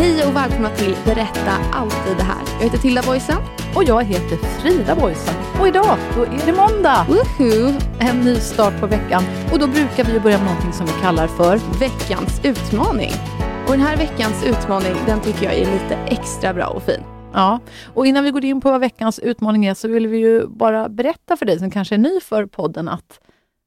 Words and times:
Hej 0.00 0.26
och 0.26 0.36
välkomna 0.36 0.70
till 0.70 0.96
Berätta 1.04 1.52
alltid 1.72 2.16
det 2.16 2.22
här. 2.22 2.42
Jag 2.58 2.64
heter 2.64 2.78
Tilda 2.78 3.02
Boysen. 3.02 3.36
Och 3.76 3.84
jag 3.84 4.04
heter 4.04 4.36
Frida 4.36 4.96
Boysen. 4.96 5.34
Och 5.60 5.68
idag, 5.68 5.98
då 6.16 6.22
är 6.22 6.46
det 6.46 6.52
måndag! 6.52 7.06
Woohoo! 7.08 7.78
En 7.98 8.20
ny 8.20 8.34
start 8.34 8.80
på 8.80 8.86
veckan. 8.86 9.22
Och 9.52 9.58
då 9.58 9.66
brukar 9.66 10.04
vi 10.04 10.20
börja 10.20 10.38
med 10.38 10.46
någonting 10.46 10.72
som 10.72 10.86
vi 10.86 10.92
kallar 10.92 11.26
för 11.26 11.78
Veckans 11.80 12.40
utmaning. 12.44 13.10
Och 13.66 13.72
den 13.72 13.80
här 13.80 13.96
veckans 13.96 14.44
utmaning, 14.44 14.94
den 15.06 15.20
tycker 15.20 15.44
jag 15.44 15.54
är 15.54 15.72
lite 15.72 15.94
extra 15.94 16.54
bra 16.54 16.66
och 16.66 16.82
fin. 16.82 17.00
Ja, 17.32 17.60
och 17.94 18.06
innan 18.06 18.24
vi 18.24 18.30
går 18.30 18.44
in 18.44 18.60
på 18.60 18.70
vad 18.70 18.80
veckans 18.80 19.18
utmaning 19.18 19.66
är 19.66 19.74
så 19.74 19.88
vill 19.88 20.06
vi 20.06 20.18
ju 20.18 20.46
bara 20.46 20.88
berätta 20.88 21.36
för 21.36 21.46
dig 21.46 21.58
som 21.58 21.70
kanske 21.70 21.94
är 21.94 21.98
ny 21.98 22.20
för 22.20 22.46
podden 22.46 22.88
att 22.88 23.20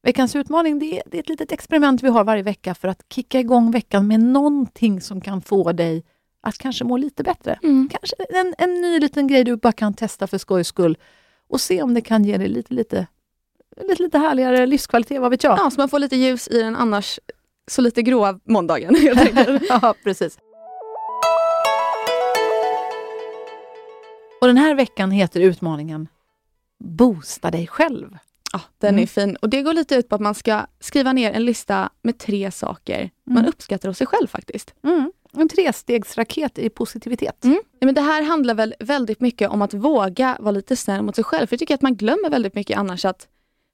veckans 0.03 0.35
utmaning 0.35 0.79
det 0.79 0.97
är, 0.97 1.03
det 1.05 1.17
är 1.17 1.21
ett 1.21 1.29
litet 1.29 1.51
experiment 1.51 2.03
vi 2.03 2.09
har 2.09 2.23
varje 2.23 2.43
vecka 2.43 2.75
för 2.75 2.87
att 2.87 3.05
kicka 3.09 3.39
igång 3.39 3.71
veckan 3.71 4.07
med 4.07 4.19
någonting 4.19 5.01
som 5.01 5.21
kan 5.21 5.41
få 5.41 5.71
dig 5.71 6.03
att 6.43 6.57
kanske 6.57 6.83
må 6.83 6.97
lite 6.97 7.23
bättre. 7.23 7.59
Kanske 7.61 8.15
en, 8.29 8.53
en 8.57 8.81
ny 8.81 8.99
liten 8.99 9.27
grej 9.27 9.43
du 9.43 9.55
bara 9.55 9.73
kan 9.73 9.93
testa 9.93 10.27
för 10.27 10.37
skojs 10.37 10.67
skull 10.67 10.97
och 11.47 11.61
se 11.61 11.81
om 11.81 11.93
det 11.93 12.01
kan 12.01 12.23
ge 12.23 12.37
dig 12.37 12.47
lite, 12.47 12.73
lite, 12.73 13.07
lite, 13.81 14.03
lite 14.03 14.17
härligare 14.17 14.65
livskvalitet, 14.65 15.21
vad 15.21 15.31
vet 15.31 15.43
jag? 15.43 15.59
Ja, 15.59 15.71
så 15.71 15.81
man 15.81 15.89
får 15.89 15.99
lite 15.99 16.15
ljus 16.15 16.47
i 16.47 16.59
den 16.59 16.75
annars 16.75 17.19
så 17.67 17.81
lite 17.81 18.01
gråa 18.01 18.39
måndagen. 18.43 18.95
ja, 19.69 19.95
precis. 20.03 20.37
Och 24.41 24.47
den 24.47 24.57
här 24.57 24.75
veckan 24.75 25.11
heter 25.11 25.39
utmaningen 25.39 26.07
Boosta 26.79 27.51
dig 27.51 27.67
själv. 27.67 28.17
Ja, 28.53 28.61
den 28.77 28.89
Mm. 28.89 29.03
är 29.03 29.07
fin. 29.07 29.35
Och 29.35 29.49
det 29.49 29.61
går 29.61 29.73
lite 29.73 29.95
ut 29.95 30.09
på 30.09 30.15
att 30.15 30.21
man 30.21 30.35
ska 30.35 30.65
skriva 30.79 31.13
ner 31.13 31.31
en 31.31 31.45
lista 31.45 31.89
med 32.01 32.17
tre 32.19 32.51
saker 32.51 33.09
man 33.25 33.37
Mm. 33.37 33.49
uppskattar 33.49 33.89
hos 33.89 33.97
sig 33.97 34.07
själv 34.07 34.27
faktiskt. 34.27 34.73
Mm. 34.83 35.11
En 35.37 35.49
trestegsraket 35.49 36.59
i 36.59 36.69
positivitet. 36.69 37.43
Mm. 37.43 37.61
Ja, 37.79 37.85
men 37.85 37.95
det 37.95 38.01
här 38.01 38.23
handlar 38.23 38.53
väl 38.55 38.75
väldigt 38.79 39.21
mycket 39.21 39.49
om 39.49 39.61
att 39.61 39.73
våga 39.73 40.37
vara 40.39 40.51
lite 40.51 40.75
snäll 40.75 41.01
mot 41.01 41.15
sig 41.15 41.23
själv. 41.23 41.47
För 41.47 41.53
jag 41.53 41.59
tycker 41.59 41.75
att 41.75 41.81
man 41.81 41.95
glömmer 41.95 42.29
väldigt 42.29 42.55
mycket 42.55 42.77
annars 42.77 43.05
att 43.05 43.27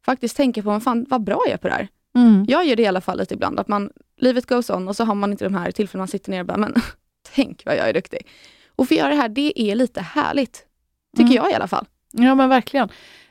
faktiskt 0.05 0.37
tänka 0.37 0.63
på, 0.63 0.79
fan 0.79 1.05
vad 1.09 1.23
bra 1.23 1.41
jag 1.45 1.53
är 1.53 1.57
på 1.57 1.67
det 1.67 1.73
här. 1.73 1.87
Mm. 2.15 2.45
Jag 2.47 2.65
gör 2.65 2.75
det 2.75 2.83
i 2.83 2.87
alla 2.87 3.01
fall 3.01 3.17
lite 3.17 3.33
ibland, 3.33 3.59
att 3.59 3.67
man, 3.67 3.89
livet 4.17 4.45
goes 4.45 4.69
on 4.69 4.87
och 4.87 4.95
så 4.95 5.03
har 5.03 5.15
man 5.15 5.31
inte 5.31 5.43
de 5.45 5.53
här 5.55 5.71
tillfällena 5.71 6.01
man 6.01 6.07
sitter 6.07 6.31
ner 6.31 6.39
och 6.39 6.45
bara, 6.45 6.57
men 6.57 6.73
tänk 7.35 7.63
vad 7.65 7.75
jag 7.77 7.89
är 7.89 7.93
duktig. 7.93 8.27
Och 8.75 8.87
få 8.87 8.93
göra 8.93 9.09
det 9.09 9.15
här, 9.15 9.29
det 9.29 9.61
är 9.61 9.75
lite 9.75 10.01
härligt. 10.01 10.65
Tycker 11.17 11.31
Mm. 11.31 11.35
jag 11.43 11.51
i 11.51 11.53
alla 11.53 11.67
fall. 11.67 11.85
Ja, 12.11 12.35
men 12.35 12.49
verkligen. 12.49 12.89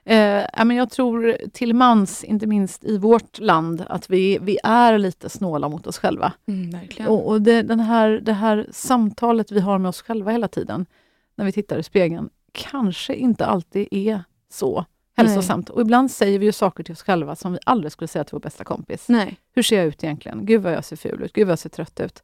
Eh, 0.09 0.65
men 0.65 0.77
jag 0.77 0.91
tror 0.91 1.37
till 1.53 1.75
mans, 1.75 2.25
inte 2.25 2.47
minst 2.47 2.85
i 2.85 2.99
vårt 2.99 3.39
land, 3.39 3.85
att 3.89 4.11
vi, 4.11 4.39
vi 4.43 4.59
är 4.65 4.99
lite 4.99 5.29
snåla 5.29 5.69
mot 5.69 5.87
oss 5.87 5.99
själva. 5.99 6.33
verkligen. 6.73 7.11
Och, 7.11 7.29
och 7.29 7.43
det, 7.43 7.63
den 7.63 7.81
här, 7.81 8.21
det 8.23 8.33
här 8.33 8.67
samtalet 8.73 9.53
vi 9.53 9.61
har 9.61 9.79
med 9.79 9.89
oss 9.89 10.03
själva 10.03 10.31
hela 10.31 10.49
tiden, 10.49 10.87
när 11.35 11.45
vi 11.45 11.53
tittar 11.53 11.79
i 11.79 11.83
spegeln, 11.83 12.31
kanske 12.53 13.15
inte 13.15 13.47
alltid 13.47 13.89
är 13.91 14.25
så 14.53 14.85
hälsosamt. 15.17 15.71
Och 15.71 15.81
ibland 15.81 16.11
säger 16.11 16.39
vi 16.39 16.47
ju 16.47 16.53
saker 16.53 16.85
till 16.85 16.93
oss 16.93 17.03
själva 17.03 17.37
som 17.37 17.53
vi 17.53 17.59
aldrig 17.67 17.93
skulle 17.93 18.09
säga 18.09 18.25
till 18.25 18.35
vår 18.35 18.41
bästa 18.41 18.65
kompis. 18.65 19.09
Nej. 19.09 19.41
Hur 19.55 19.63
ser 19.63 19.77
jag 19.77 19.87
ut 19.87 20.05
egentligen? 20.05 20.47
Gud 20.47 20.63
vad 20.63 20.73
jag 20.73 20.85
ser 20.85 20.97
ful 20.97 21.23
ut. 21.23 21.33
Gud 21.33 21.47
vad 21.47 21.53
jag 21.53 21.59
ser 21.59 21.69
trött 21.69 22.01
ut. 22.01 22.23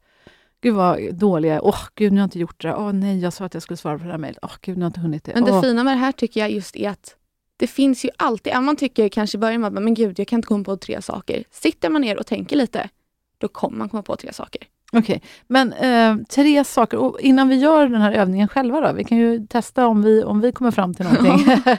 Gud 0.61 0.75
vad 0.75 1.13
dålig 1.15 1.49
jag 1.49 1.55
är. 1.55 1.65
Åh, 1.65 1.81
gud 1.95 2.11
nu 2.11 2.17
har 2.17 2.21
jag 2.21 2.27
inte 2.27 2.39
gjort 2.39 2.61
det. 2.61 2.75
Åh 2.75 2.93
nej, 2.93 3.19
jag 3.19 3.33
sa 3.33 3.45
att 3.45 3.53
jag 3.53 3.63
skulle 3.63 3.77
svara 3.77 3.97
på 3.97 4.05
det 4.05 4.11
här 4.11 4.17
mejlet. 4.17 4.39
Åh, 4.41 4.51
gud 4.61 4.77
nu 4.77 4.83
har 4.83 4.85
jag 4.85 4.89
inte 4.89 4.99
hunnit 4.99 5.23
det. 5.23 5.31
Men 5.33 5.43
det 5.43 5.61
fina 5.61 5.83
med 5.83 5.93
det 5.93 5.99
här 5.99 6.11
tycker 6.11 6.39
jag 6.39 6.51
just 6.51 6.75
är 6.75 6.89
att 6.89 7.15
det 7.57 7.67
finns 7.67 8.05
ju 8.05 8.09
alltid, 8.17 8.51
även 8.51 8.59
om 8.59 8.65
man 8.65 8.75
tycker 8.75 9.09
kanske 9.09 9.37
i 9.37 9.39
början, 9.39 9.61
bara, 9.61 9.69
men 9.69 9.93
gud 9.93 10.19
jag 10.19 10.27
kan 10.27 10.37
inte 10.37 10.47
komma 10.47 10.63
på 10.63 10.77
tre 10.77 11.01
saker. 11.01 11.43
Sitter 11.51 11.89
man 11.89 12.01
ner 12.01 12.17
och 12.19 12.25
tänker 12.25 12.55
lite, 12.55 12.89
då 13.37 13.47
kommer 13.47 13.77
man 13.77 13.89
komma 13.89 14.03
på 14.03 14.15
tre 14.15 14.33
saker. 14.33 14.61
Okej, 14.93 15.21
men 15.47 15.73
eh, 15.73 16.15
tre 16.29 16.63
saker. 16.63 16.97
Och 16.97 17.21
innan 17.21 17.47
vi 17.49 17.55
gör 17.55 17.87
den 17.87 18.01
här 18.01 18.11
övningen 18.11 18.47
själva 18.47 18.81
då, 18.81 18.93
vi 18.93 19.03
kan 19.03 19.17
ju 19.17 19.47
testa 19.47 19.87
om 19.87 20.01
vi, 20.03 20.23
om 20.23 20.41
vi 20.41 20.51
kommer 20.51 20.71
fram 20.71 20.93
till 20.93 21.05
någonting. 21.13 21.47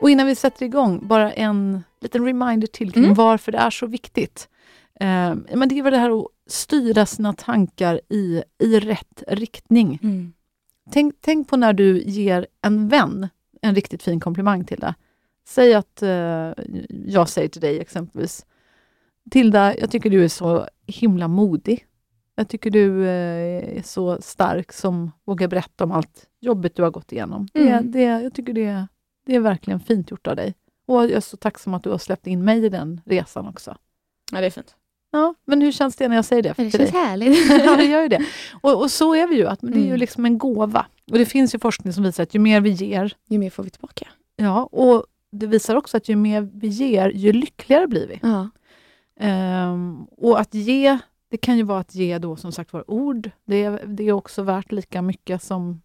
och 0.00 0.10
innan 0.10 0.26
vi 0.26 0.34
sätter 0.34 0.66
igång, 0.66 1.00
bara 1.08 1.32
en 1.32 1.82
liten 2.00 2.24
reminder 2.24 2.66
till 2.66 2.92
kring 2.92 3.04
Mm. 3.04 3.14
varför 3.14 3.52
det 3.52 3.58
är 3.58 3.70
så 3.70 3.86
viktigt. 3.86 4.48
Eh, 5.00 5.34
men 5.54 5.68
det 5.68 5.78
är 5.78 5.82
väl 5.82 5.92
det 5.92 5.98
här 5.98 6.20
att 6.20 6.26
styra 6.46 7.06
sina 7.06 7.32
tankar 7.32 8.00
i, 8.08 8.42
i 8.62 8.80
rätt 8.80 9.22
riktning. 9.28 9.98
Tänk, 10.92 11.14
tänk 11.20 11.48
på 11.48 11.56
när 11.56 11.72
du 11.72 12.02
ger 12.02 12.46
en 12.62 12.88
vän 12.88 13.28
en 13.62 13.74
riktigt 13.74 14.02
fin 14.02 14.20
komplimang 14.20 14.64
till 14.64 14.80
dig. 14.80 14.94
Säg 15.48 15.74
att 15.74 16.02
eh, 16.02 16.52
jag 17.06 17.28
säger 17.28 17.48
till 17.48 17.60
dig 17.60 17.80
exempelvis, 17.80 18.46
Tilda, 19.30 19.76
jag 19.78 19.90
tycker 19.90 20.10
du 20.10 20.24
är 20.24 20.28
så 20.28 20.68
himla 20.86 21.28
modig. 21.28 21.86
Jag 22.34 22.48
tycker 22.48 22.70
du 22.70 23.06
eh, 23.06 23.78
är 23.78 23.82
så 23.82 24.20
stark 24.22 24.72
som 24.72 25.10
vågar 25.24 25.48
berätta 25.48 25.84
om 25.84 25.92
allt 25.92 26.26
jobbigt 26.40 26.76
du 26.76 26.82
har 26.82 26.90
gått 26.90 27.12
igenom. 27.12 27.48
Det, 27.52 27.68
Mm. 27.70 27.90
det, 27.90 28.02
jag 28.02 28.34
tycker 28.34 28.52
det, 28.52 28.86
det 29.26 29.34
är 29.34 29.40
verkligen 29.40 29.80
fint 29.80 30.10
gjort 30.10 30.26
av 30.26 30.36
dig. 30.36 30.54
Och 30.86 30.94
jag 30.94 31.10
är 31.10 31.20
så 31.20 31.36
tacksam 31.36 31.74
att 31.74 31.82
du 31.82 31.90
har 31.90 31.98
släppt 31.98 32.26
in 32.26 32.44
mig 32.44 32.64
i 32.64 32.68
den 32.68 33.00
resan 33.04 33.46
också. 33.46 33.76
Ja, 34.32 34.40
det 34.40 34.46
är 34.46 34.50
fint. 34.50 34.76
Ja, 35.10 35.34
men 35.44 35.62
hur 35.62 35.72
känns 35.72 35.96
det 35.96 36.08
när 36.08 36.16
jag 36.16 36.24
säger 36.24 36.42
det 36.42 36.48
Det 36.48 36.54
till 36.54 36.64
dig? 36.64 36.90
känns 36.90 36.90
härligt. 36.90 37.50
ja, 37.66 37.76
det 37.76 37.84
gör 37.84 38.02
ju 38.02 38.08
det. 38.08 38.24
Och, 38.60 38.80
och 38.82 38.90
så 38.90 39.14
är 39.14 39.26
vi 39.28 39.36
ju, 39.36 39.46
att 39.46 39.58
det 39.60 39.66
är 39.72 39.78
ju 39.80 39.86
Mm. 39.86 39.98
liksom 40.00 40.24
en 40.24 40.38
gåva. 40.38 40.86
Och 41.10 41.18
det 41.18 41.26
finns 41.26 41.54
ju 41.54 41.58
forskning 41.58 41.92
som 41.92 42.02
visar 42.04 42.22
att 42.22 42.34
ju 42.34 42.38
mer 42.38 42.60
vi 42.60 42.70
ger, 42.70 43.12
Ju 43.28 43.38
mer 43.38 43.50
får 43.50 43.62
vi 43.62 43.70
tillbaka. 43.70 44.08
ja, 44.36 44.62
och 44.72 45.04
det 45.30 45.46
visar 45.46 45.76
också 45.76 45.96
att 45.96 46.08
ju 46.08 46.16
mer 46.16 46.40
vi 46.54 46.68
ger, 46.68 47.08
ju 47.10 47.32
lyckligare 47.32 47.86
blir 47.86 48.06
vi. 48.08 48.18
Ja. 48.22 48.48
Ehm, 49.20 50.04
och 50.16 50.40
att 50.40 50.54
ge, 50.54 50.98
det 51.30 51.36
kan 51.36 51.56
ju 51.56 51.62
vara 51.62 51.78
att 51.80 51.94
ge 51.94 52.18
då 52.18 52.36
som 52.36 52.52
sagt 52.52 52.72
var 52.72 52.90
ord. 52.90 53.30
Det 53.44 53.64
är, 53.64 53.82
det 53.86 54.04
är 54.08 54.12
också 54.12 54.42
värt 54.42 54.72
lika 54.72 55.02
mycket 55.02 55.42
som 55.42 55.80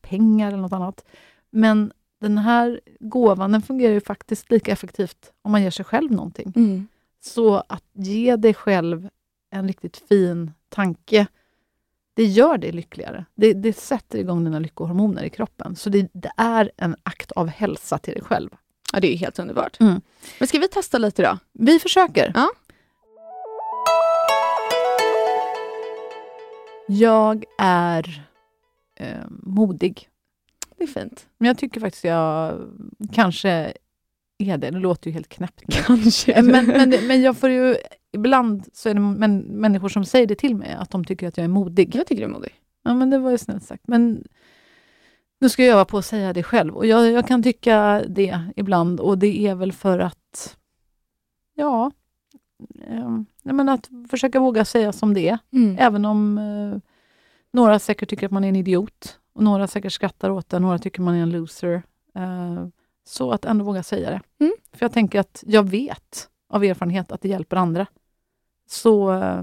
pengar 0.00 0.48
eller 0.48 0.58
något 0.58 0.72
annat. 0.72 1.04
Men 1.50 1.92
den 2.20 2.38
här 2.38 2.80
gåvan, 3.00 3.52
den 3.52 3.62
fungerar 3.62 3.92
ju 3.92 4.00
faktiskt 4.00 4.50
lika 4.50 4.72
effektivt 4.72 5.32
om 5.42 5.52
man 5.52 5.62
ger 5.62 5.70
sig 5.70 5.84
själv 5.84 6.12
någonting. 6.12 6.52
Mm. 6.56 6.88
Så 7.20 7.62
att 7.68 7.84
ge 7.92 8.36
dig 8.36 8.54
själv 8.54 9.08
en 9.50 9.68
riktigt 9.68 9.96
fin 9.96 10.52
tanke, 10.68 11.26
det 12.14 12.24
gör 12.24 12.58
dig 12.58 12.72
lyckligare. 12.72 13.24
Det, 13.34 13.52
det 13.52 13.72
sätter 13.72 14.18
igång 14.18 14.44
dina 14.44 14.58
lyckohormoner 14.58 15.22
i 15.22 15.30
kroppen. 15.30 15.76
Så 15.76 15.90
det, 15.90 16.08
det 16.12 16.32
är 16.36 16.70
en 16.76 16.96
akt 17.02 17.32
av 17.32 17.48
hälsa 17.48 17.98
till 17.98 18.14
dig 18.14 18.22
själv. 18.22 18.50
ja, 18.92 19.00
det 19.00 19.14
är 19.14 19.16
helt 19.16 19.38
underbart. 19.38 19.80
Mm. 19.80 20.00
Men 20.38 20.48
ska 20.48 20.58
vi 20.58 20.68
testa 20.68 20.98
lite 20.98 21.22
då? 21.22 21.38
Vi 21.52 21.78
försöker. 21.78 22.32
Ja. 22.34 22.50
Jag 26.88 27.44
är 27.58 28.26
eh, 28.96 29.24
modig. 29.28 30.08
Det 30.76 30.84
är 30.84 30.88
fint. 30.88 31.26
Men 31.38 31.48
jag 31.48 31.58
tycker 31.58 31.80
faktiskt 31.80 32.04
jag 32.04 32.60
kanske 33.12 33.72
är 34.40 34.58
det. 34.58 34.70
Det 34.70 34.78
låter 34.78 35.06
ju 35.10 35.14
helt 35.14 35.28
knäppt. 35.28 35.62
nu. 35.68 35.74
Kanske. 35.86 36.32
Eh, 36.32 36.42
men, 36.44 36.66
men, 36.66 36.94
men 37.06 37.22
jag 37.22 37.36
får 37.36 37.50
ju, 37.50 37.76
ibland 38.12 38.68
så 38.72 38.88
är 38.88 38.94
det 38.94 39.00
men, 39.00 39.38
människor 39.38 39.88
som 39.88 40.04
säger 40.04 40.26
det 40.26 40.34
till 40.34 40.56
mig, 40.56 40.72
att 40.78 40.90
de 40.90 41.04
tycker 41.04 41.28
att 41.28 41.36
jag 41.36 41.44
är 41.44 41.48
modig. 41.48 41.94
jag 41.94 42.06
tycker 42.06 42.22
du 42.22 42.28
är 42.28 42.32
modig. 42.34 42.52
Ja, 42.82 42.94
men 42.94 43.10
det 43.10 43.18
var 43.18 43.30
ju 43.30 43.38
snällt 43.38 43.64
sagt. 43.64 43.88
Men 43.88 44.24
Nu 45.40 45.48
ska 45.48 45.64
jag 45.64 45.72
öva 45.72 45.84
på 45.84 45.98
att 45.98 46.04
säga 46.04 46.32
det 46.32 46.42
själv 46.42 46.76
och 46.76 46.86
jag, 46.86 47.10
jag 47.10 47.26
kan 47.28 47.42
tycka 47.42 48.04
det 48.08 48.40
ibland 48.56 49.00
och 49.00 49.18
det 49.18 49.46
är 49.46 49.54
väl 49.54 49.72
för 49.72 49.98
att, 49.98 50.56
ja, 51.54 51.90
eh, 52.88 53.18
men 53.42 53.68
att 53.68 53.88
försöka 54.10 54.40
våga 54.40 54.64
säga 54.64 54.92
som 54.92 55.14
det 55.14 55.28
är. 55.28 55.38
Mm. 55.52 55.76
Även 55.78 56.04
om 56.04 56.38
eh, 56.38 56.78
några 57.52 57.78
säkert 57.78 58.10
tycker 58.10 58.26
att 58.26 58.32
man 58.32 58.44
är 58.44 58.48
en 58.48 58.56
idiot 58.56 59.18
och 59.32 59.42
några 59.42 59.66
säkert 59.66 59.92
skrattar 59.92 60.30
åt 60.30 60.48
det, 60.48 60.58
några 60.58 60.78
tycker 60.78 61.02
man 61.02 61.14
är 61.14 61.22
en 61.22 61.30
loser. 61.30 61.82
Eh, 62.14 62.66
så 63.10 63.32
att 63.32 63.44
ändå 63.44 63.64
våga 63.64 63.82
säga 63.82 64.10
det. 64.10 64.44
Mm. 64.44 64.54
För 64.72 64.84
jag 64.84 64.92
tänker 64.92 65.20
att 65.20 65.44
jag 65.46 65.68
vet 65.68 66.28
av 66.48 66.64
erfarenhet 66.64 67.12
att 67.12 67.20
det 67.20 67.28
hjälper 67.28 67.56
andra. 67.56 67.86
Så 68.66 69.12
eh, 69.12 69.42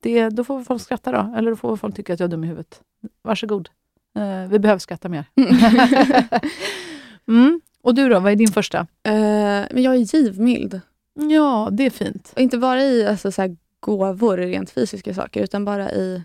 det, 0.00 0.28
då 0.28 0.44
får 0.44 0.62
folk 0.62 0.82
skratta 0.82 1.12
då, 1.12 1.34
eller 1.36 1.50
då 1.50 1.56
får 1.56 1.76
folk 1.76 1.96
tycka 1.96 2.14
att 2.14 2.20
jag 2.20 2.26
är 2.26 2.30
dum 2.30 2.44
i 2.44 2.46
huvudet. 2.46 2.82
Varsågod. 3.22 3.68
Eh, 4.16 4.48
vi 4.50 4.58
behöver 4.58 4.78
skratta 4.78 5.08
mer. 5.08 5.24
mm. 7.28 7.60
Och 7.82 7.94
du 7.94 8.08
då, 8.08 8.20
vad 8.20 8.32
är 8.32 8.36
din 8.36 8.52
första? 8.52 8.78
Eh, 9.02 9.66
men 9.70 9.82
jag 9.82 9.94
är 9.94 10.14
givmild. 10.14 10.80
Ja, 11.14 11.68
det 11.72 11.86
är 11.86 11.90
fint. 11.90 12.32
Och 12.34 12.40
inte 12.40 12.58
bara 12.58 12.82
i 12.82 13.06
alltså, 13.06 13.32
så 13.32 13.42
här, 13.42 13.56
gåvor, 13.80 14.36
rent 14.36 14.70
fysiska 14.70 15.14
saker, 15.14 15.42
utan 15.42 15.64
bara 15.64 15.92
i... 15.92 16.24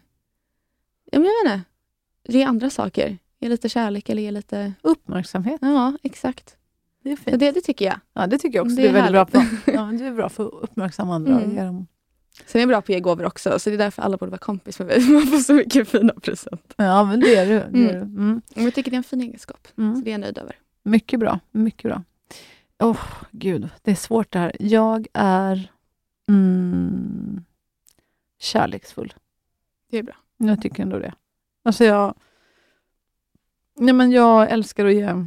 Ja, 1.12 1.20
men 1.20 1.28
jag 1.28 1.44
vet 1.44 1.54
inte. 1.54 1.72
Ge 2.38 2.44
andra 2.44 2.70
saker. 2.70 3.18
Ge 3.46 3.50
lite 3.50 3.70
kärlek 3.70 4.10
eller 4.10 4.22
ge 4.22 4.32
lite... 4.32 4.74
Uppmärksamhet, 4.82 5.60
Ja, 5.62 5.98
exakt. 6.04 6.58
det 7.04 7.12
är 7.12 7.16
fint. 7.16 7.40
det, 7.40 7.52
det 7.52 7.62
tycker 7.62 7.86
jag. 7.86 8.00
Ja, 8.14 8.28
det 8.28 8.38
tycker 8.38 8.58
jag 8.60 8.66
också 8.66 8.76
Det 8.76 8.82
du 8.82 8.88
är 8.88 8.94
väldigt 8.94 9.12
bra 9.12 9.26
på. 9.26 9.72
Ja, 9.72 9.82
du 10.00 10.06
är 10.08 10.12
bra 10.14 10.30
för 10.30 10.46
att 10.48 10.54
uppmärksamma 10.64 11.16
andra. 11.16 11.42
Mm. 11.42 11.56
Dem- 11.66 11.88
Sen 12.46 12.60
är 12.60 12.62
jag 12.62 12.70
bra 12.70 12.82
på 12.82 12.86
att 12.86 12.90
ge 12.90 13.00
gåvor 13.00 13.26
också, 13.26 13.60
så 13.60 13.70
det 13.70 13.76
är 13.76 13.78
därför 13.78 14.02
alla 14.02 14.18
borde 14.18 14.30
vara 14.32 14.38
kompis 14.40 14.80
med 14.80 14.88
mig. 14.88 15.10
Man 15.10 15.28
får 15.28 15.38
så 15.38 15.54
mycket 15.54 15.88
fina 15.90 16.14
presenter. 16.14 16.76
Ja, 16.86 17.04
men 17.04 17.20
det 17.20 17.36
är 17.36 17.46
du. 17.46 17.54
Det 17.80 17.90
är 17.90 17.94
du. 17.94 18.00
Mm. 18.00 18.18
Mm. 18.18 18.42
Jag 18.66 18.74
tycker 18.74 18.92
det 18.92 18.96
är 18.96 18.98
en 18.98 19.04
fin 19.04 19.22
egenskap, 19.22 19.68
Mm. 19.78 19.96
så 19.96 20.02
det 20.02 20.10
är 20.10 20.12
jag 20.12 20.22
nöjd 20.22 20.38
över. 20.38 20.56
Mycket 20.84 21.20
bra. 21.20 21.40
Mycket 21.52 21.84
bra. 21.92 22.04
Åh, 22.80 22.92
oh, 22.92 23.00
gud. 23.32 23.70
Det 23.82 23.92
är 23.92 23.96
svårt 23.96 24.32
det 24.32 24.40
här. 24.40 24.52
Jag 24.60 25.08
är 25.14 25.72
mm, 26.30 27.44
kärleksfull. 28.40 29.14
Det 29.92 29.98
är 29.98 30.04
bra. 30.04 30.16
Jag 30.38 30.62
tycker 30.62 30.84
ändå 30.84 31.00
det. 31.00 31.14
Alltså 31.64 31.86
jag, 31.86 32.14
nej 33.76 33.94
men 33.94 34.12
jag 34.12 34.52
älskar 34.52 34.86
att 34.86 34.94
ge 34.94 35.26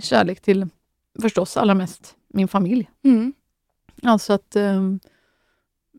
kärlek 0.00 0.40
till, 0.40 0.66
förstås, 1.22 1.56
allra 1.56 1.74
mest 1.74 2.16
min 2.28 2.48
familj. 2.48 2.90
Mm. 3.02 3.32
Alltså 4.02 4.32
att 4.32 4.56
ehm, 4.56 5.00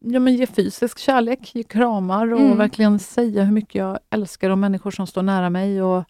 ja, 0.01 0.19
men 0.19 0.36
ge 0.36 0.48
fysisk 0.48 1.00
kärlek, 1.00 1.56
ge 1.56 1.63
kramar 1.63 2.34
och 2.34 2.40
Mm. 2.40 2.57
verkligen 2.57 3.00
säga 3.00 3.44
hur 3.44 3.51
mycket 3.54 3.75
jag 3.75 4.00
älskar 4.10 4.50
de 4.50 4.60
människor 4.60 4.92
som 4.92 5.07
står 5.07 5.22
nära 5.24 5.50
mig 5.50 5.81
och 5.81 6.04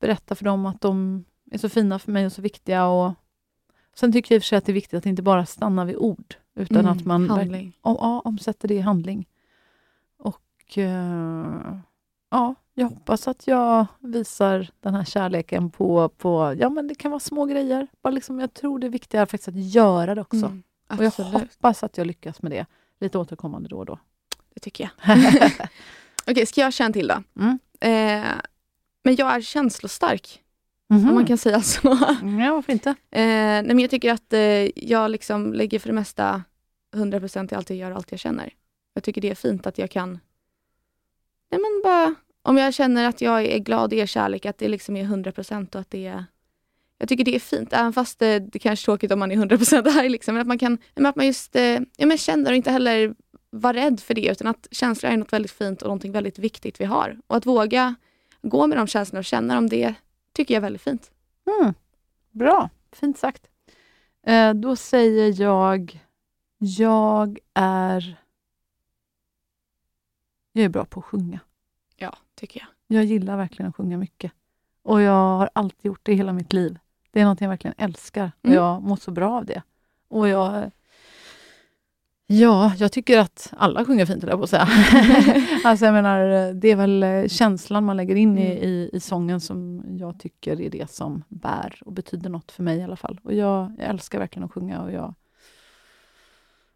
berätta 0.00 0.34
för 0.34 0.44
dem 0.44 0.66
att 0.66 0.80
de 0.80 1.24
är 1.50 1.58
så 1.58 1.68
fina 1.68 1.98
för 1.98 2.12
mig 2.12 2.26
och 2.26 2.32
så 2.32 2.42
viktiga. 2.42 2.86
Och 2.86 3.12
Sen 3.94 4.12
tycker 4.12 4.34
jag 4.34 4.36
i 4.36 4.38
och 4.38 4.42
för 4.42 4.46
sig 4.46 4.58
att 4.58 4.64
det 4.64 4.72
är 4.72 4.74
viktigt 4.74 4.98
att 4.98 5.06
inte 5.06 5.22
bara 5.22 5.46
stanna 5.46 5.84
vid 5.84 5.96
ord, 5.96 6.34
utan 6.54 6.76
Mm, 6.76 6.92
att 6.92 7.04
man 7.04 7.30
handling. 7.30 7.72
om, 7.80 7.96
ja, 8.00 8.22
omsätter 8.24 8.68
det 8.68 8.74
i 8.74 8.80
handling. 8.80 9.28
Och 10.18 10.78
eh, 10.78 11.76
ja, 12.30 12.54
jag 12.74 12.86
hoppas 12.88 13.28
att 13.28 13.46
jag 13.46 13.86
visar 14.00 14.68
den 14.80 14.94
här 14.94 15.04
kärleken 15.04 15.70
på, 15.70 16.08
på 16.08 16.54
ja 16.58 16.68
men 16.70 16.88
det 16.88 16.94
kan 16.94 17.10
vara 17.10 17.20
små 17.20 17.44
grejer. 17.46 17.86
Bara 18.02 18.10
liksom, 18.10 18.40
jag 18.40 18.54
tror 18.54 18.78
det 18.78 18.86
är 18.86 18.90
viktigare 18.90 19.26
faktiskt 19.26 19.48
att 19.48 19.54
göra 19.74 20.14
det 20.14 20.20
också. 20.20 20.36
Mm, 20.46 20.62
Och 20.88 21.04
jag 21.04 21.10
hoppas 21.10 21.82
att 21.82 21.98
jag 21.98 22.06
lyckas 22.06 22.42
med 22.42 22.52
det. 22.52 22.66
Lite 23.00 23.18
återkommande 23.18 23.68
då 23.68 23.78
och 23.78 23.86
då. 23.86 23.98
det 24.54 24.60
tycker 24.60 24.90
jag. 25.04 25.18
Okej, 26.26 26.46
ska 26.46 26.60
jag 26.60 26.72
köra 26.72 26.86
en 26.86 26.92
till 26.92 27.08
då? 27.08 27.22
Mm. 27.40 27.58
Eh, 27.80 28.30
men 29.04 29.16
jag 29.16 29.34
är 29.34 29.40
känslostark, 29.40 30.38
Mhm. 30.88 31.08
om 31.08 31.14
man 31.14 31.26
kan 31.26 31.38
säga 31.38 31.60
så. 31.62 31.88
Ja, 32.40 32.54
varför 32.54 32.72
inte? 32.72 32.90
Eh, 32.90 32.94
nej, 33.10 33.62
men 33.66 33.78
jag 33.78 33.90
tycker 33.90 34.12
att 34.12 34.32
eh, 34.32 34.40
jag 34.88 35.10
liksom 35.10 35.52
lägger 35.52 35.78
för 35.78 35.88
det 35.88 35.92
mesta 35.94 36.42
100% 36.94 37.52
i 37.52 37.56
allt 37.56 37.70
jag 37.70 37.78
gör 37.78 37.90
och 37.90 37.96
allt 37.96 38.10
jag 38.10 38.20
känner. 38.20 38.52
Jag 38.94 39.04
tycker 39.04 39.20
det 39.20 39.30
är 39.30 39.34
fint 39.34 39.66
att 39.66 39.78
jag 39.78 39.90
kan... 39.90 40.10
Nej, 41.50 41.60
men 41.60 41.80
bara, 41.84 42.14
om 42.42 42.56
jag 42.58 42.74
känner 42.74 43.08
att 43.08 43.20
jag 43.20 43.44
är 43.44 43.58
glad 43.58 43.92
och 43.92 43.98
ger 43.98 44.06
kärlek, 44.06 44.46
att 44.46 44.58
det 44.58 44.68
liksom 44.68 44.96
är 44.96 45.04
100% 45.04 45.74
och 45.74 45.80
att 45.80 45.90
det 45.90 46.06
är... 46.06 46.24
Jag 46.98 47.08
tycker 47.08 47.24
det 47.24 47.34
är 47.34 47.40
fint, 47.40 47.72
även 47.72 47.92
fast 47.92 48.18
det, 48.18 48.38
det 48.38 48.58
kanske 48.58 48.82
är 48.82 48.84
tråkigt 48.84 49.12
om 49.12 49.18
man 49.18 49.32
är 49.32 49.36
100% 49.36 49.88
arg. 49.98 50.08
Liksom, 50.08 50.34
men 50.34 50.40
att 50.40 50.46
man 50.46 50.58
kan 50.58 50.78
men 50.94 51.06
att 51.06 51.16
man 51.16 51.26
just 51.26 51.56
eh, 51.56 51.80
ja, 51.96 52.06
men 52.06 52.18
känner 52.18 52.50
och 52.50 52.56
inte 52.56 52.70
heller 52.70 53.14
vara 53.50 53.72
rädd 53.72 54.00
för 54.00 54.14
det, 54.14 54.28
utan 54.30 54.46
att 54.46 54.68
känslor 54.70 55.12
är 55.12 55.16
något 55.16 55.32
väldigt 55.32 55.52
fint 55.52 55.82
och 55.82 55.88
någonting 55.88 56.12
väldigt 56.12 56.38
viktigt 56.38 56.80
vi 56.80 56.84
har. 56.84 57.18
Och 57.26 57.36
att 57.36 57.46
våga 57.46 57.94
gå 58.42 58.66
med 58.66 58.78
de 58.78 58.86
känslorna 58.86 59.18
och 59.18 59.24
känna 59.24 59.54
dem, 59.54 59.68
det 59.68 59.94
tycker 60.32 60.54
jag 60.54 60.60
är 60.60 60.62
väldigt 60.62 60.82
fint. 60.82 61.10
Mm. 61.60 61.74
Bra, 62.30 62.70
fint 62.92 63.18
sagt. 63.18 63.46
Eh, 64.26 64.54
då 64.54 64.76
säger 64.76 65.42
jag, 65.42 66.00
jag 66.58 67.38
är, 67.54 68.16
jag 70.52 70.64
är 70.64 70.68
bra 70.68 70.84
på 70.84 71.00
att 71.00 71.06
sjunga. 71.06 71.40
Tycker 72.42 72.60
jag. 72.60 72.96
Jag 72.98 73.04
gillar 73.04 73.36
verkligen 73.36 73.68
att 73.68 73.76
sjunga 73.76 73.98
mycket. 73.98 74.32
Och 74.82 75.00
jag 75.00 75.12
har 75.38 75.50
alltid 75.52 75.84
gjort 75.86 76.00
det 76.02 76.14
hela 76.14 76.32
mitt 76.32 76.52
liv. 76.52 76.78
Det 77.10 77.20
är 77.20 77.24
något 77.24 77.40
jag 77.40 77.48
verkligen 77.48 77.74
älskar 77.78 78.32
och 78.40 78.44
Mm. 78.44 78.56
jag 78.56 78.82
mår 78.82 78.96
så 78.96 79.10
bra 79.10 79.32
av 79.32 79.44
det. 79.46 79.62
Och 80.08 80.28
jag... 80.28 80.70
Ja, 82.26 82.72
jag 82.76 82.92
tycker 82.92 83.18
att 83.18 83.52
alla 83.56 83.84
sjunger 83.84 84.06
fint, 84.06 84.22
jag 84.22 84.38
på 84.38 84.42
att 84.44 84.50
säga. 84.50 84.68
alltså 85.64 85.84
jag 85.84 85.92
menar, 85.92 86.52
det 86.52 86.68
är 86.70 86.76
väl 86.76 87.02
eh, 87.02 87.28
känslan 87.28 87.84
man 87.84 87.96
lägger 87.96 88.14
in 88.14 88.38
i, 88.38 88.46
Mm. 88.50 88.62
i, 88.62 88.90
i 88.92 89.00
sången 89.00 89.40
som 89.40 89.84
jag 89.98 90.18
tycker 90.20 90.60
är 90.60 90.70
det 90.70 90.90
som 90.90 91.24
bär 91.28 91.78
och 91.84 91.92
betyder 91.92 92.30
något 92.30 92.52
för 92.52 92.62
mig 92.62 92.78
i 92.78 92.82
alla 92.82 92.96
fall. 92.96 93.20
Och 93.24 93.34
jag, 93.34 93.72
jag 93.78 93.88
älskar 93.88 94.18
verkligen 94.18 94.44
att 94.44 94.52
sjunga 94.52 94.82
och 94.82 94.92
jag... 94.92 95.14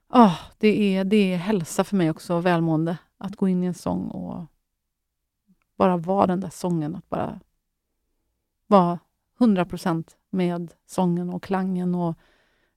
Ah, 0.08 0.34
det, 0.58 0.96
är, 0.96 1.04
det 1.04 1.32
är 1.32 1.36
hälsa 1.36 1.84
för 1.84 1.96
mig 1.96 2.10
också, 2.10 2.40
välmående. 2.40 2.98
Att 3.18 3.36
gå 3.36 3.48
in 3.48 3.62
i 3.62 3.66
en 3.66 3.74
sång 3.74 4.08
och 4.08 4.46
bara 5.76 5.96
vara 5.96 6.26
den 6.26 6.40
där 6.40 6.50
sången. 6.50 6.96
Att 6.96 7.08
bara 7.08 7.40
vara 8.66 8.98
100% 9.38 10.04
med 10.30 10.72
sången 10.86 11.30
och 11.30 11.42
klangen 11.42 11.94
och 11.94 12.14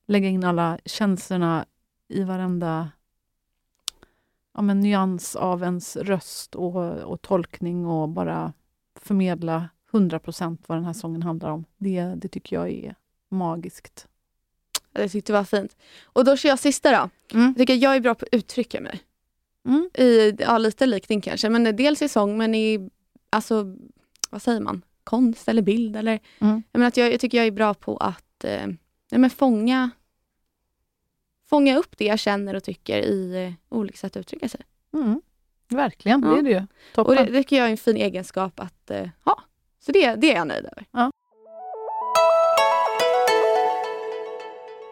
lägga 0.05 0.29
in 0.29 0.43
alla 0.43 0.79
känslorna 0.85 1.65
i 2.07 2.23
varenda 2.23 2.89
ja, 4.53 4.61
men 4.61 4.79
nyans 4.79 5.35
av 5.35 5.63
ens 5.63 5.95
röst 5.95 6.55
och, 6.55 6.75
och 6.85 7.21
tolkning 7.21 7.85
och 7.85 8.09
bara 8.09 8.53
förmedla 8.95 9.69
100% 9.91 10.57
vad 10.67 10.77
den 10.77 10.85
här 10.85 10.93
sången 10.93 11.23
handlar 11.23 11.49
om. 11.49 11.65
Det, 11.77 12.01
det 12.01 12.27
tycker 12.27 12.55
jag 12.55 12.69
är 12.69 12.95
magiskt. 13.29 14.07
Jag 14.91 15.11
tyckte 15.11 15.31
det 15.31 15.37
var 15.37 15.43
fint. 15.43 15.77
Och 16.03 16.25
då 16.25 16.37
kör 16.37 16.49
jag 16.49 16.59
sista 16.59 16.91
då. 16.91 17.09
Mm. 17.37 17.45
Jag 17.47 17.57
tycker 17.57 17.73
jag 17.73 17.95
är 17.95 17.99
bra 17.99 18.15
på 18.15 18.25
att 18.25 18.35
uttrycka 18.35 18.81
mig. 18.81 19.01
Mm. 19.65 19.89
I, 19.93 20.35
ja, 20.39 20.57
lite 20.57 20.85
likning 20.85 21.21
kanske, 21.21 21.49
men 21.49 21.75
dels 21.75 22.01
i 22.01 22.09
sång, 22.09 22.37
men 22.37 22.55
i, 22.55 22.89
alltså, 23.29 23.75
vad 24.29 24.41
säger 24.41 24.59
man, 24.59 24.81
konst 25.03 25.47
eller 25.47 25.61
bild 25.61 25.95
eller, 25.95 26.19
Mm. 26.39 26.63
jag, 26.71 26.83
att 26.83 26.97
jag, 26.97 27.13
jag 27.13 27.19
tycker 27.19 27.37
jag 27.37 27.47
är 27.47 27.51
bra 27.51 27.73
på 27.73 27.97
att 27.97 28.43
eh, 28.43 28.67
men 29.11 29.29
fånga, 29.29 29.89
fånga 31.49 31.77
upp 31.77 31.97
det 31.97 32.05
jag 32.05 32.19
känner 32.19 32.55
och 32.55 32.63
tycker 32.63 32.99
i 32.99 33.45
eh, 33.45 33.53
olika 33.77 33.97
sätt 33.97 34.15
att 34.15 34.19
uttrycka 34.19 34.49
sig. 34.49 34.61
Mm. 34.93 35.21
Verkligen, 35.67 36.21
Ja. 36.23 36.29
det 36.29 36.39
är 36.39 36.43
det 36.43 36.49
ju. 36.49 36.61
Toppen. 36.95 37.17
Och 37.17 37.25
det, 37.25 37.31
det 37.31 37.37
tycker 37.37 37.55
jag 37.57 37.67
är 37.67 37.71
en 37.71 37.77
fin 37.77 37.97
egenskap 37.97 38.59
att 38.59 38.91
eh, 38.91 39.09
ha. 39.23 39.43
Så 39.79 39.91
det, 39.91 40.15
det 40.15 40.31
är 40.31 40.35
jag 40.35 40.47
nöjd 40.47 40.65
över. 40.65 40.85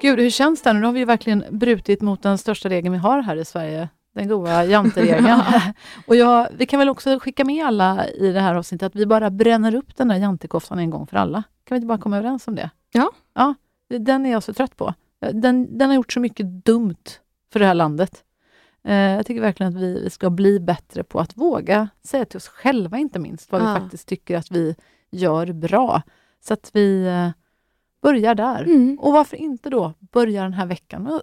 Gud, 0.01 0.19
hur 0.19 0.29
känns 0.29 0.61
det? 0.61 0.73
Nu 0.73 0.85
har 0.85 0.93
vi 0.93 1.05
verkligen 1.05 1.43
brutit 1.51 2.01
mot 2.01 2.23
den 2.23 2.37
största 2.37 2.69
regeln 2.69 2.91
vi 2.93 2.97
har 2.99 3.21
här 3.21 3.35
i 3.35 3.45
Sverige. 3.45 3.89
Den 4.17 4.27
goda 4.27 4.65
janteregeln. 4.65 5.41
och 6.07 6.15
jag, 6.15 6.47
vi 6.57 6.65
kan 6.65 6.79
väl 6.79 6.89
också 6.89 7.19
skicka 7.19 7.45
med 7.45 7.65
alla 7.65 8.07
i 8.07 8.31
det 8.31 8.39
här 8.39 8.55
avsnittet 8.55 8.85
att 8.85 8.95
vi 8.95 9.05
bara 9.05 9.29
bränner 9.29 9.75
upp 9.75 9.95
den 9.95 10.07
där 10.07 10.15
jantekoftan 10.15 10.79
en 10.79 10.89
gång 10.89 11.07
för 11.07 11.17
alla. 11.17 11.43
Kan 11.63 11.75
vi 11.75 11.77
inte 11.77 11.87
bara 11.87 11.97
komma 11.97 12.17
överens 12.17 12.47
om 12.47 12.55
det? 12.55 12.69
Ja. 12.91 13.11
Ja, 13.33 13.55
den 13.89 14.25
är 14.25 14.31
jag 14.31 14.43
så 14.43 14.53
trött 14.53 14.77
på. 14.77 14.93
Den, 15.33 15.77
den 15.77 15.89
har 15.89 15.95
gjort 15.95 16.13
så 16.13 16.19
mycket 16.19 16.65
dumt 16.65 17.03
för 17.53 17.59
det 17.59 17.65
här 17.65 17.73
landet. 17.73 18.23
Eh, 18.83 18.95
jag 18.95 19.25
tycker 19.25 19.41
verkligen 19.41 19.75
att 19.75 19.81
vi, 19.81 20.01
vi 20.03 20.09
ska 20.09 20.29
bli 20.29 20.59
bättre 20.59 21.03
på 21.03 21.19
att 21.19 21.37
våga 21.37 21.89
säga 22.03 22.25
till 22.25 22.37
oss 22.37 22.47
själva, 22.47 22.97
inte 22.97 23.19
minst, 23.19 23.51
vad 23.51 23.61
Ja. 23.61 23.73
vi 23.73 23.79
faktiskt 23.79 24.07
tycker 24.07 24.37
att 24.37 24.51
vi 24.51 24.75
gör 25.11 25.51
bra. 25.53 26.01
Så 26.39 26.53
att 26.53 26.69
vi 26.73 27.07
eh, 27.07 27.29
börjar 28.01 28.35
där. 28.35 28.63
Mm. 28.63 28.99
Och 28.99 29.13
varför 29.13 29.37
inte 29.37 29.69
då 29.69 29.93
börja 29.99 30.43
den 30.43 30.53
här 30.53 30.65
veckan 30.65 31.03
med 31.03 31.13
att 31.13 31.21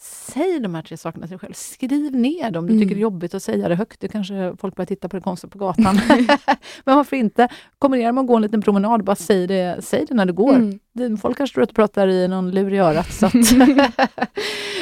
Säg 0.00 0.60
de 0.60 0.74
här 0.74 0.82
tre 0.82 0.96
sakerna 0.96 1.26
till 1.26 1.30
dig 1.30 1.38
själv. 1.38 1.52
Skriv 1.52 2.12
ner 2.16 2.50
dem. 2.50 2.66
Du 2.66 2.72
Mm. 2.72 2.82
tycker 2.84 2.94
det 2.94 2.98
är 2.98 3.02
jobbigt 3.02 3.34
att 3.34 3.42
säga 3.42 3.68
det 3.68 3.74
högt. 3.74 4.00
Det 4.00 4.08
kanske 4.08 4.54
folk 4.60 4.76
börjar 4.76 4.86
titta 4.86 5.08
på 5.08 5.16
det 5.16 5.22
konstigt 5.22 5.50
på 5.50 5.58
gatan. 5.58 6.00
Men 6.84 6.96
varför 6.96 7.16
inte? 7.16 7.48
Kombinera 7.78 8.12
med 8.12 8.20
att 8.22 8.28
gå 8.28 8.36
en 8.36 8.42
liten 8.42 8.62
promenad. 8.62 9.04
Bara 9.04 9.16
säg 9.16 9.46
det, 9.46 9.84
säg 9.84 10.04
det 10.08 10.14
när 10.14 10.26
du 10.26 10.32
går. 10.32 10.54
Mm. 10.98 11.18
Folk 11.18 11.36
kanske 11.36 11.54
tror 11.54 11.62
att 11.62 11.68
du 11.68 11.74
pratar 11.74 12.08
i 12.08 12.28
någon 12.28 12.50
lur 12.50 12.72
i 12.74 12.78
örat. 12.78 13.12
Så 13.14 13.26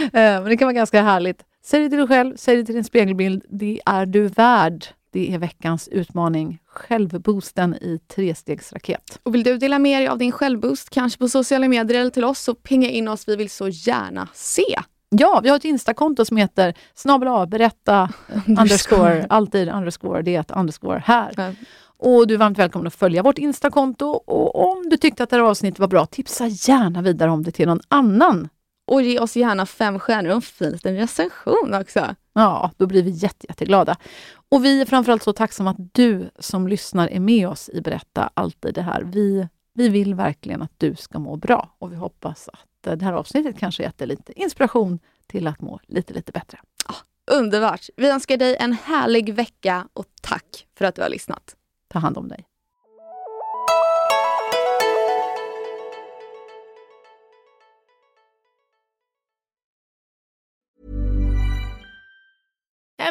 Eh, 0.04 0.08
Men 0.12 0.44
det 0.44 0.56
kan 0.56 0.66
vara 0.66 0.72
ganska 0.72 1.02
härligt. 1.02 1.42
Säg 1.64 1.82
det 1.82 1.88
till 1.88 1.98
dig 1.98 2.08
själv, 2.08 2.36
säg 2.36 2.56
det 2.56 2.64
till 2.64 2.74
din 2.74 2.84
spegelbild. 2.84 3.44
Det 3.48 3.80
är 3.86 4.06
du 4.06 4.26
värd. 4.26 4.84
Det 5.12 5.34
är 5.34 5.38
veckans 5.38 5.88
utmaning. 5.88 6.58
självboosten 6.66 7.74
i 7.74 7.98
trestegsraket. 8.14 9.18
Och 9.22 9.34
vill 9.34 9.42
du 9.42 9.58
dela 9.58 9.78
med 9.78 10.00
dig 10.00 10.08
av 10.08 10.18
din 10.18 10.32
självboost, 10.32 10.90
kanske 10.90 11.18
på 11.18 11.28
sociala 11.28 11.68
medier 11.68 12.00
eller 12.00 12.10
till 12.10 12.24
oss, 12.24 12.38
så 12.40 12.54
pinga 12.54 12.88
in 12.90 13.08
oss. 13.08 13.28
Vi 13.28 13.36
vill 13.36 13.50
så 13.50 13.68
gärna 13.68 14.28
se. 14.34 14.62
Ja, 15.14 15.40
vi 15.42 15.48
har 15.48 15.56
ett 15.56 15.64
Instakonto 15.64 16.24
som 16.24 16.36
heter 16.36 16.74
snabel 16.94 17.48
berätta 17.48 18.08
underscore, 18.46 19.26
alltid 19.28 19.68
underscore, 19.68 20.22
det 20.22 20.50
underscore 20.50 21.02
här. 21.06 21.32
Ja. 21.36 21.52
Och 21.96 22.26
du 22.26 22.34
är 22.34 22.38
varmt 22.38 22.58
välkommen 22.58 22.86
att 22.86 22.94
följa 22.94 23.22
vårt 23.22 23.38
Instakonto. 23.38 24.06
Och 24.06 24.72
om 24.72 24.88
du 24.88 24.96
tyckte 24.96 25.22
att 25.22 25.30
det 25.30 25.36
här 25.36 25.42
avsnittet 25.42 25.78
var 25.78 25.88
bra, 25.88 26.06
tipsa 26.06 26.46
gärna 26.46 27.02
vidare 27.02 27.30
om 27.30 27.42
det 27.42 27.50
till 27.50 27.68
någon 27.68 27.80
annan. 27.88 28.48
Och 28.86 29.02
ge 29.02 29.18
oss 29.18 29.36
gärna 29.36 29.66
fem 29.66 29.98
stjärnor 29.98 30.28
och 30.30 30.36
en 30.36 30.42
fin 30.42 30.70
liten 30.70 30.96
recension 30.96 31.74
också. 31.74 32.14
Ja, 32.34 32.70
då 32.76 32.86
blir 32.86 33.02
vi 33.02 33.10
jätte, 33.10 33.46
jätteglada. 33.48 33.96
Och 34.48 34.64
vi 34.64 34.80
är 34.80 34.84
framförallt 34.84 35.22
så 35.22 35.32
tacksamma 35.32 35.70
att 35.70 35.94
du 35.94 36.30
som 36.38 36.68
lyssnar 36.68 37.08
är 37.08 37.20
med 37.20 37.48
oss 37.48 37.70
i 37.72 37.80
Berätta 37.80 38.30
alltid 38.34 38.74
det 38.74 38.82
här. 38.82 39.02
Vi, 39.02 39.48
vi 39.74 39.88
vill 39.88 40.14
verkligen 40.14 40.62
att 40.62 40.72
du 40.76 40.94
ska 40.94 41.18
må 41.18 41.36
bra 41.36 41.76
och 41.78 41.92
vi 41.92 41.96
hoppas 41.96 42.48
att 42.48 42.71
det 42.82 43.02
här 43.02 43.12
avsnittet 43.12 43.58
kanske 43.58 43.82
gett 43.82 43.98
dig 43.98 44.08
lite 44.08 44.40
inspiration 44.40 44.98
till 45.26 45.46
att 45.46 45.60
må 45.60 45.80
lite, 45.86 46.14
lite 46.14 46.32
bättre. 46.32 46.58
Ja, 46.88 46.94
underbart! 47.36 47.88
Vi 47.96 48.08
önskar 48.08 48.36
dig 48.36 48.56
en 48.60 48.72
härlig 48.72 49.34
vecka 49.34 49.88
och 49.92 50.06
tack 50.22 50.66
för 50.74 50.84
att 50.84 50.94
du 50.94 51.02
har 51.02 51.08
lyssnat. 51.08 51.56
Ta 51.88 51.98
hand 51.98 52.18
om 52.18 52.28
dig. 52.28 52.46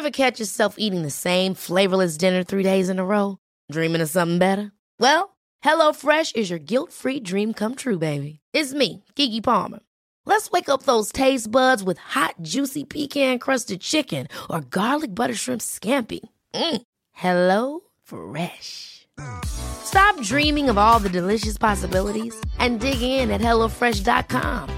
Have 0.02 0.10
catch 0.10 0.40
yourself 0.40 0.74
eating 0.78 1.02
the 1.02 1.10
same 1.10 1.54
flavorless 1.54 2.16
dinner 2.16 2.42
three 2.42 2.62
days 2.62 2.88
in 2.88 2.98
a 2.98 3.04
row? 3.04 3.36
Dreaming 3.72 4.02
of 4.02 4.10
something 4.10 4.38
better? 4.38 4.70
Well, 4.98 5.28
HelloFresh 5.64 6.34
is 6.34 6.50
your 6.50 6.58
guilt-free 6.58 7.20
dream 7.20 7.52
come 7.54 7.74
true, 7.74 7.98
baby. 7.98 8.40
It's 8.52 8.74
me, 8.74 9.04
Gigi 9.16 9.40
Palmer. 9.40 9.80
Let's 10.26 10.50
wake 10.50 10.68
up 10.68 10.82
those 10.84 11.12
taste 11.12 11.50
buds 11.50 11.82
with 11.82 11.98
hot, 11.98 12.34
juicy 12.42 12.84
pecan-crusted 12.84 13.80
chicken 13.80 14.28
or 14.50 14.60
garlic 14.60 15.14
butter 15.14 15.34
shrimp 15.34 15.60
scampi. 15.60 16.20
Mm. 16.54 16.82
Hello 17.12 17.80
Fresh. 18.02 19.06
Stop 19.44 20.20
dreaming 20.22 20.68
of 20.68 20.78
all 20.78 20.98
the 20.98 21.08
delicious 21.08 21.58
possibilities 21.58 22.34
and 22.58 22.80
dig 22.80 23.02
in 23.02 23.30
at 23.30 23.40
HelloFresh.com. 23.40 24.68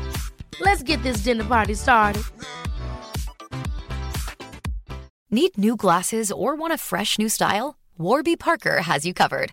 Let's 0.61 0.83
get 0.83 1.03
this 1.03 1.19
dinner 1.19 1.45
party 1.45 1.75
started. 1.75 2.23
Need 5.31 5.59
new 5.59 5.76
glasses 5.76 6.31
or 6.31 6.55
want 6.55 6.73
a 6.73 6.79
fresh 6.79 7.19
new 7.19 7.29
style? 7.29 7.76
Warby 7.99 8.37
Parker 8.37 8.83
has 8.83 9.05
you 9.05 9.12
covered. 9.12 9.53